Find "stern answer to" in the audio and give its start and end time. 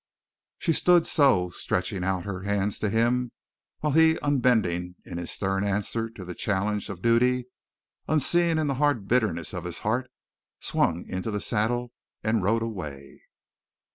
5.29-6.25